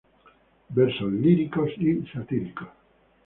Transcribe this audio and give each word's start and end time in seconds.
Versos 0.71 1.13
líricos 1.13 1.69
y 1.77 2.01
satíricos. 2.07 2.69